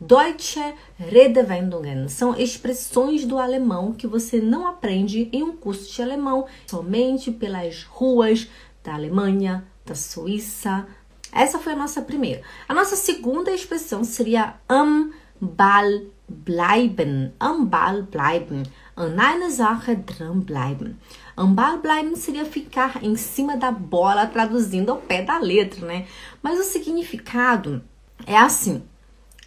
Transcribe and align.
Deutsche 0.00 0.74
Redewendungen 0.98 2.08
são 2.08 2.34
expressões 2.34 3.26
do 3.26 3.38
alemão 3.38 3.92
que 3.92 4.06
você 4.06 4.40
não 4.40 4.66
aprende 4.66 5.28
em 5.30 5.42
um 5.42 5.54
curso 5.54 5.92
de 5.92 6.00
alemão 6.00 6.46
somente 6.66 7.30
pelas 7.30 7.82
ruas 7.84 8.48
da 8.82 8.94
Alemanha, 8.94 9.62
da 9.84 9.94
Suíça. 9.94 10.86
Essa 11.30 11.58
foi 11.58 11.74
a 11.74 11.76
nossa 11.76 12.00
primeira. 12.00 12.40
A 12.66 12.72
nossa 12.72 12.96
segunda 12.96 13.50
expressão 13.50 14.02
seria 14.02 14.54
am 14.66 15.12
Ball 15.38 16.06
bleiben. 16.26 17.34
Am 17.38 17.66
Ball 17.66 18.02
bleiben. 18.04 18.62
An 18.96 19.18
einer 19.18 19.50
Sache 19.50 19.96
dranbleiben. 19.96 20.98
Am 21.36 21.54
Ball 21.54 21.76
bleiben 21.76 22.16
seria 22.16 22.46
ficar 22.46 23.04
em 23.04 23.16
cima 23.16 23.58
da 23.58 23.70
bola, 23.70 24.26
traduzindo 24.26 24.92
ao 24.92 24.98
pé 24.98 25.22
da 25.22 25.38
letra, 25.38 25.86
né? 25.86 26.06
Mas 26.42 26.58
o 26.58 26.64
significado 26.64 27.82
é 28.26 28.38
assim. 28.38 28.82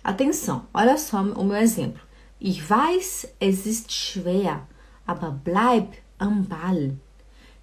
Atenção, 0.03 0.67
olha 0.73 0.97
só 0.97 1.21
o 1.21 1.45
meu 1.45 1.55
exemplo. 1.55 2.01
Ich 2.41 2.61
weiß, 2.69 3.35
es 3.39 3.65
ist 3.65 3.89
schwer, 3.89 4.67
aber 5.07 5.31
bleib 5.31 5.93
am 6.19 6.43
Ball. 6.43 6.97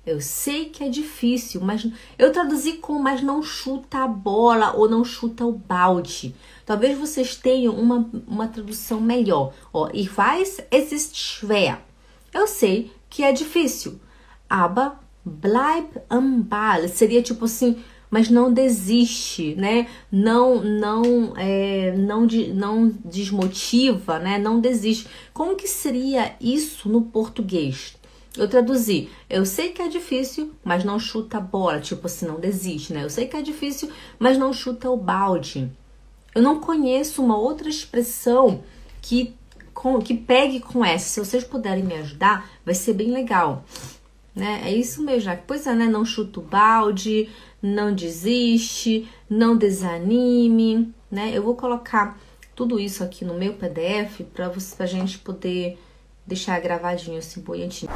Eu 0.06 0.22
sei 0.22 0.70
que 0.70 0.82
é 0.82 0.88
difícil, 0.88 1.60
mas 1.60 1.86
eu 2.18 2.32
traduzi 2.32 2.78
com 2.78 2.98
mas 2.98 3.20
não 3.20 3.42
chuta 3.42 3.98
a 3.98 4.08
bola 4.08 4.74
ou 4.74 4.88
não 4.88 5.04
chuta 5.04 5.44
o 5.44 5.52
balde. 5.52 6.34
Talvez 6.64 6.98
vocês 6.98 7.36
tenham 7.36 7.74
uma, 7.74 8.08
uma 8.26 8.48
tradução 8.48 9.02
melhor. 9.02 9.52
Ó, 9.70 9.90
ich 9.92 10.08
weiß, 10.08 10.62
es 10.70 10.92
ist 10.92 11.14
schwer. 11.14 11.78
Eu 12.32 12.46
sei 12.46 12.90
que 13.10 13.22
é 13.22 13.32
difícil. 13.32 14.00
Aber 14.48 14.92
bleib 15.22 15.90
am 16.08 16.40
Ball. 16.40 16.88
Seria 16.88 17.22
tipo 17.22 17.44
assim, 17.44 17.84
mas 18.10 18.28
não 18.28 18.52
desiste, 18.52 19.54
né? 19.54 19.86
Não, 20.10 20.62
não, 20.62 21.32
é, 21.36 21.94
não, 21.96 22.26
não 22.54 22.88
desmotiva, 23.04 24.18
né? 24.18 24.38
Não 24.38 24.60
desiste. 24.60 25.06
Como 25.32 25.54
que 25.54 25.68
seria 25.68 26.34
isso 26.40 26.88
no 26.88 27.02
português? 27.02 27.94
Eu 28.36 28.48
traduzi, 28.48 29.08
eu 29.28 29.44
sei 29.44 29.70
que 29.70 29.82
é 29.82 29.88
difícil, 29.88 30.52
mas 30.64 30.84
não 30.84 30.98
chuta 30.98 31.38
a 31.38 31.40
bola, 31.40 31.80
tipo 31.80 32.06
assim, 32.06 32.26
não 32.26 32.38
desiste, 32.38 32.92
né? 32.92 33.04
Eu 33.04 33.10
sei 33.10 33.26
que 33.26 33.36
é 33.36 33.42
difícil, 33.42 33.90
mas 34.18 34.38
não 34.38 34.52
chuta 34.52 34.88
o 34.88 34.96
balde. 34.96 35.70
Eu 36.34 36.42
não 36.42 36.60
conheço 36.60 37.22
uma 37.22 37.36
outra 37.36 37.68
expressão 37.68 38.62
que, 39.02 39.34
com, 39.74 39.98
que 39.98 40.14
pegue 40.14 40.60
com 40.60 40.84
essa. 40.84 41.08
Se 41.08 41.20
vocês 41.20 41.42
puderem 41.42 41.82
me 41.82 41.94
ajudar, 41.94 42.48
vai 42.64 42.74
ser 42.74 42.92
bem 42.92 43.10
legal. 43.10 43.64
Né? 44.34 44.62
É 44.64 44.72
isso 44.72 45.02
mesmo, 45.02 45.22
já. 45.22 45.36
Pois 45.36 45.66
é, 45.66 45.74
né? 45.74 45.86
Não 45.86 46.04
chuta 46.04 46.40
o 46.40 46.42
balde, 46.42 47.28
não 47.60 47.94
desiste, 47.94 49.08
não 49.28 49.56
desanime, 49.56 50.94
né? 51.10 51.30
Eu 51.34 51.42
vou 51.42 51.56
colocar 51.56 52.18
tudo 52.54 52.78
isso 52.78 53.02
aqui 53.02 53.24
no 53.24 53.34
meu 53.34 53.54
PDF 53.54 54.20
para 54.32 54.52
a 54.78 54.86
gente 54.86 55.18
poder 55.18 55.78
deixar 56.26 56.60
gravadinho 56.60 57.18
assim, 57.18 57.40
bonitinho. 57.40 57.90